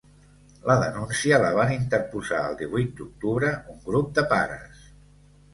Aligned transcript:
La 0.69 0.77
denúncia 0.83 1.37
la 1.43 1.51
van 1.59 1.73
interposar 1.75 2.39
el 2.53 2.57
divuit 2.63 2.97
d’octubre 3.01 3.53
un 3.75 3.85
grup 3.91 4.11
de 4.19 4.25
pares. 4.37 4.85